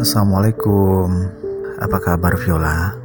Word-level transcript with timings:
Assalamualaikum. 0.00 1.28
Apa 1.76 2.00
kabar 2.00 2.32
Viola? 2.40 2.96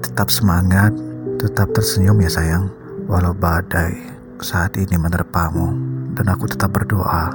Tetap 0.00 0.32
semangat 0.32 0.88
Tetap 1.36 1.68
tersenyum 1.76 2.16
ya 2.16 2.32
sayang. 2.32 2.72
Walau 3.04 3.36
badai 3.36 3.92
saat 4.40 4.72
ini 4.80 4.96
menerpamu 4.96 5.76
Dan 6.16 6.32
aku 6.32 6.48
tetap 6.48 6.72
berdoa. 6.72 7.28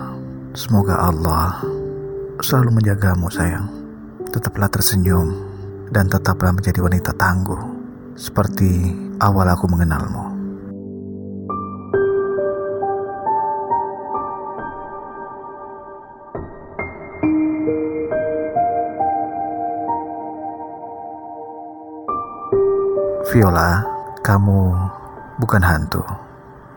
Semoga 0.57 1.05
Allah 1.05 1.61
Selalu 2.41 2.81
menjagamu 2.81 3.29
sayang. 3.29 3.69
Tetaplah 4.33 4.73
tersenyum 4.73 5.37
Dan 5.93 6.09
tetaplah 6.09 6.49
menjadi 6.49 6.81
wanita 6.81 7.13
tangguh 7.13 7.61
Seperti 8.17 8.89
awal 9.21 9.53
aku 9.53 9.69
mengenalmu 9.69 10.34
Viola, 23.25 23.81
kamu 24.21 24.69
bukan 25.41 25.63
hantu, 25.65 26.05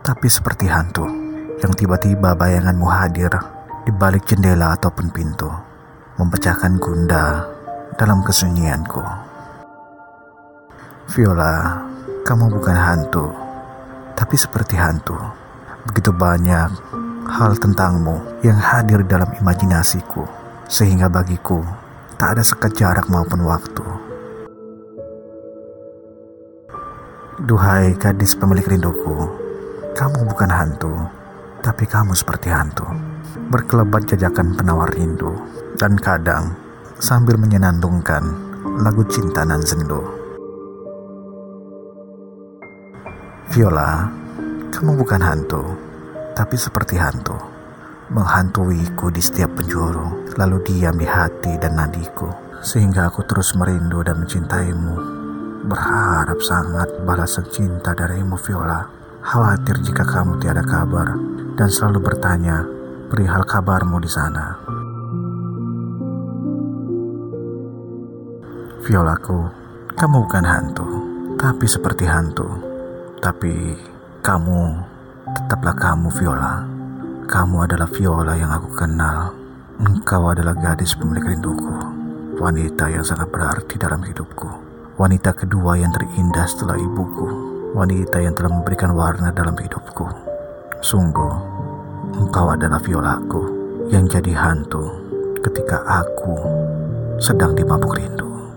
tapi 0.01 0.33
seperti 0.33 0.65
hantu 0.65 1.05
yang 1.61 1.77
tiba-tiba 1.77 2.33
bayanganmu 2.33 2.89
hadir 2.89 3.29
di 3.85 3.93
balik 3.93 4.25
jendela 4.25 4.73
ataupun 4.73 5.13
pintu, 5.13 5.53
memecahkan 6.17 6.81
gunda 6.81 7.45
dalam 8.01 8.25
kesunyianku. 8.25 9.05
Viola, 11.13 11.85
kamu 12.25 12.49
bukan 12.49 12.77
hantu, 12.81 13.29
tapi 14.17 14.41
seperti 14.41 14.81
hantu. 14.81 15.21
Begitu 15.85 16.17
banyak 16.17 16.73
hal 17.29 17.61
tentangmu 17.61 18.41
yang 18.41 18.57
hadir 18.57 19.05
dalam 19.05 19.29
imajinasiku, 19.37 20.25
sehingga 20.65 21.13
bagiku 21.13 21.61
tak 22.17 22.41
ada 22.41 22.43
sekat 22.43 22.73
jarak 22.73 23.05
maupun 23.13 23.45
waktu 23.45 24.08
Duhai 27.49 27.97
gadis 27.97 28.37
pemilik 28.37 28.77
rinduku, 28.77 29.25
kamu 29.97 30.29
bukan 30.29 30.53
hantu, 30.53 30.93
tapi 31.65 31.89
kamu 31.89 32.13
seperti 32.13 32.53
hantu. 32.53 32.85
Berkelebat 33.49 34.05
jajakan 34.05 34.53
penawar 34.53 34.93
rindu, 34.93 35.33
dan 35.81 35.97
kadang 35.97 36.53
sambil 37.01 37.41
menyenandungkan 37.41 38.21
lagu 38.85 39.01
cinta 39.09 39.49
nan 39.49 39.65
sendu. 39.65 39.97
Viola, 43.49 44.13
kamu 44.69 45.01
bukan 45.01 45.23
hantu, 45.25 45.65
tapi 46.37 46.61
seperti 46.61 47.01
hantu. 47.01 47.41
Menghantuiku 48.13 49.09
di 49.09 49.25
setiap 49.25 49.57
penjuru, 49.57 50.37
lalu 50.37 50.69
diam 50.69 51.01
di 51.01 51.09
hati 51.09 51.57
dan 51.57 51.81
nadiku, 51.81 52.29
sehingga 52.61 53.09
aku 53.09 53.25
terus 53.25 53.57
merindu 53.57 54.05
dan 54.05 54.21
mencintaimu 54.21 55.18
Berharap 55.69 56.41
sangat 56.41 56.89
balasan 57.05 57.45
cinta 57.53 57.93
darimu 57.93 58.41
Viola. 58.41 58.89
Khawatir 59.21 59.77
jika 59.85 60.01
kamu 60.01 60.41
tiada 60.41 60.65
kabar 60.65 61.13
dan 61.61 61.69
selalu 61.69 62.09
bertanya 62.09 62.65
perihal 63.13 63.45
kabarmu 63.45 64.01
di 64.01 64.09
sana. 64.09 64.57
Violaku, 68.81 69.39
kamu 69.93 70.17
bukan 70.25 70.47
hantu, 70.49 70.89
tapi 71.37 71.69
seperti 71.69 72.09
hantu. 72.09 72.49
Tapi 73.21 73.77
kamu 74.25 74.61
tetaplah 75.37 75.77
kamu 75.77 76.09
Viola. 76.17 76.65
Kamu 77.29 77.57
adalah 77.69 77.93
Viola 77.93 78.33
yang 78.41 78.57
aku 78.57 78.73
kenal. 78.73 79.37
Engkau 79.85 80.33
adalah 80.33 80.57
gadis 80.57 80.97
pemilik 80.97 81.29
rinduku, 81.29 81.77
wanita 82.41 82.89
yang 82.89 83.05
sangat 83.05 83.29
berarti 83.29 83.77
dalam 83.77 84.01
hidupku 84.01 84.68
wanita 84.99 85.31
kedua 85.31 85.79
yang 85.79 85.95
terindah 85.95 86.43
setelah 86.51 86.75
ibuku, 86.75 87.27
wanita 87.71 88.19
yang 88.19 88.35
telah 88.35 88.51
memberikan 88.51 88.99
warna 88.99 89.31
dalam 89.31 89.55
hidupku. 89.55 90.11
Sungguh, 90.83 91.35
engkau 92.19 92.51
adalah 92.51 92.83
violaku 92.83 93.47
yang 93.95 94.11
jadi 94.11 94.35
hantu 94.35 94.91
ketika 95.39 95.87
aku 95.87 96.35
sedang 97.23 97.55
dimabuk 97.55 97.95
rindu. 97.95 98.48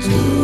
To 0.00 0.39